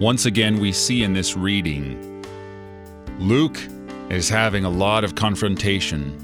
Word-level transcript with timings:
once 0.00 0.26
again 0.26 0.60
we 0.60 0.70
see 0.70 1.02
in 1.02 1.12
this 1.12 1.36
reading 1.36 2.24
Luke 3.18 3.58
is 4.10 4.28
having 4.28 4.64
a 4.64 4.70
lot 4.70 5.02
of 5.02 5.16
confrontation 5.16 6.16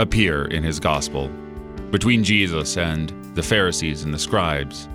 appear 0.00 0.46
in 0.46 0.64
his 0.64 0.80
gospel 0.80 1.28
between 1.92 2.24
Jesus 2.24 2.76
and 2.76 3.10
the 3.36 3.42
Pharisees 3.42 4.02
and 4.02 4.12
the 4.12 4.18
scribes 4.18 4.88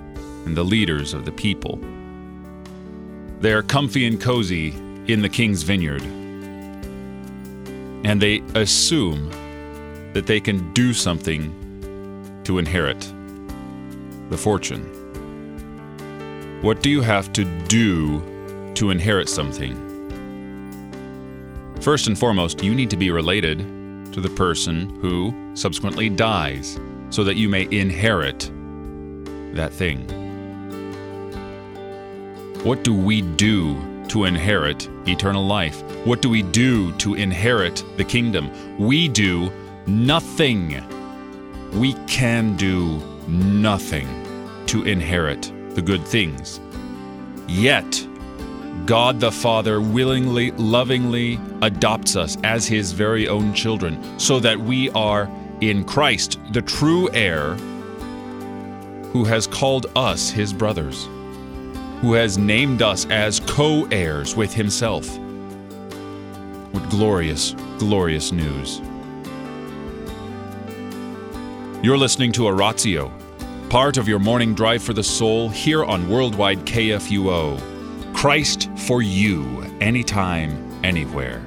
and 0.45 0.57
the 0.57 0.63
leaders 0.63 1.13
of 1.13 1.23
the 1.23 1.31
people. 1.31 1.79
They 3.39 3.53
are 3.53 3.63
comfy 3.63 4.05
and 4.05 4.19
cozy 4.19 4.69
in 5.07 5.21
the 5.21 5.29
king's 5.29 5.63
vineyard, 5.63 6.01
and 8.03 8.21
they 8.21 8.43
assume 8.53 9.31
that 10.11 10.25
they 10.27 10.41
can 10.41 10.73
do 10.73 10.91
something 10.93 11.53
to 12.43 12.57
inherit 12.57 12.99
the 14.29 14.37
fortune. 14.37 15.06
What 16.61 16.81
do 16.81 16.89
you 16.89 17.01
have 17.01 17.31
to 17.33 17.45
do 17.67 18.19
to 18.73 18.89
inherit 18.89 19.29
something? 19.29 19.75
First 21.81 22.07
and 22.07 22.17
foremost, 22.17 22.63
you 22.63 22.73
need 22.73 22.89
to 22.89 22.97
be 22.97 23.11
related 23.11 23.59
to 24.11 24.19
the 24.19 24.29
person 24.29 24.89
who 24.99 25.51
subsequently 25.53 26.09
dies 26.09 26.79
so 27.11 27.23
that 27.23 27.35
you 27.35 27.47
may 27.47 27.67
inherit 27.69 28.51
that 29.53 29.71
thing. 29.71 29.99
What 32.63 32.83
do 32.83 32.95
we 32.95 33.21
do 33.21 33.77
to 34.07 34.23
inherit 34.23 34.89
eternal 35.07 35.45
life? 35.45 35.83
What 36.07 36.23
do 36.23 36.29
we 36.29 36.41
do 36.41 36.91
to 36.93 37.13
inherit 37.13 37.83
the 37.97 38.03
kingdom? 38.03 38.49
We 38.79 39.07
do 39.07 39.51
nothing. 39.85 40.83
We 41.73 41.93
can 42.07 42.55
do 42.55 42.97
nothing 43.27 44.07
to 44.65 44.85
inherit 44.85 45.51
the 45.77 45.81
good 45.83 46.03
things. 46.03 46.59
Yet, 47.47 48.07
God 48.87 49.19
the 49.19 49.31
Father 49.31 49.79
willingly, 49.79 50.49
lovingly 50.51 51.39
adopts 51.61 52.15
us 52.15 52.35
as 52.43 52.65
His 52.65 52.93
very 52.93 53.27
own 53.27 53.53
children 53.53 54.19
so 54.19 54.39
that 54.39 54.59
we 54.59 54.89
are 54.91 55.29
in 55.61 55.85
Christ, 55.85 56.39
the 56.51 56.63
true 56.63 57.11
heir, 57.13 57.53
who 59.13 59.23
has 59.25 59.45
called 59.45 59.85
us 59.95 60.31
His 60.31 60.51
brothers, 60.51 61.05
who 62.01 62.13
has 62.13 62.39
named 62.39 62.81
us 62.81 63.05
as 63.11 63.39
co 63.41 63.85
heirs 63.91 64.35
with 64.35 64.51
Himself. 64.51 65.07
What 66.71 66.89
glorious, 66.89 67.51
glorious 67.77 68.31
news! 68.31 68.81
You're 71.83 71.99
listening 71.99 72.31
to 72.31 72.47
Oratio, 72.47 73.11
part 73.69 73.97
of 73.97 74.07
your 74.07 74.19
morning 74.19 74.53
drive 74.53 74.81
for 74.81 74.93
the 74.93 75.03
soul 75.03 75.49
here 75.49 75.83
on 75.83 76.09
Worldwide 76.09 76.59
KFUO. 76.59 77.59
Christ 78.13 78.69
for 78.87 79.01
you, 79.01 79.61
anytime, 79.81 80.79
anywhere. 80.85 81.41